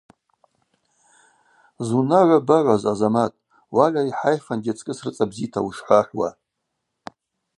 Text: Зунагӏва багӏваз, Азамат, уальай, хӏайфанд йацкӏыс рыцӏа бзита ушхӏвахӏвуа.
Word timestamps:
Зунагӏва 1.87 2.37
багӏваз, 2.47 2.83
Азамат, 2.91 3.33
уальай, 3.75 4.09
хӏайфанд 4.17 4.63
йацкӏыс 4.67 4.99
рыцӏа 5.05 5.25
бзита 5.29 5.59
ушхӏвахӏвуа. 5.67 6.29